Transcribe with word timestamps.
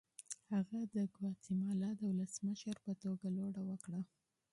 هغه 0.53 0.79
د 0.95 0.97
ګواتیمالا 1.15 1.89
د 1.97 2.01
ولسمشر 2.11 2.75
په 2.85 2.91
توګه 3.03 3.25
لوړه 3.37 3.61
وکړه. 3.69 4.01